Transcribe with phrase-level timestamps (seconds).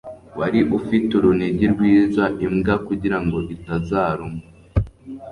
[0.39, 4.41] Wari ufite urunigi rwiza imbwa kugirango itazaruma